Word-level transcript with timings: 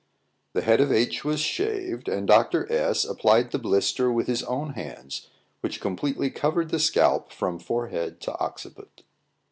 The 0.53 0.63
head 0.63 0.81
of 0.81 0.91
H 0.91 1.23
was 1.23 1.39
shaved, 1.41 2.09
and 2.09 2.27
Dr. 2.27 2.65
S 2.71 3.05
applied 3.05 3.51
the 3.51 3.59
blister 3.59 4.11
with 4.11 4.25
his 4.25 4.41
own 4.41 4.71
hands, 4.73 5.29
which 5.59 5.79
completely 5.79 6.31
covered 6.31 6.69
the 6.71 6.79
scalp 6.79 7.31
from 7.31 7.59
forehead 7.59 8.19
to 8.21 8.31
occiput. 8.39 9.03